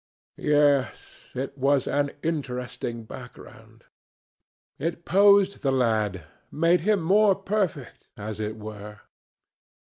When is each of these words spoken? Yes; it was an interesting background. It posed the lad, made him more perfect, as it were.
Yes; 0.39 1.29
it 1.35 1.55
was 1.55 1.85
an 1.85 2.09
interesting 2.23 3.03
background. 3.03 3.83
It 4.79 5.05
posed 5.05 5.61
the 5.61 5.71
lad, 5.71 6.23
made 6.49 6.81
him 6.81 7.03
more 7.03 7.35
perfect, 7.35 8.07
as 8.17 8.39
it 8.39 8.57
were. 8.57 9.01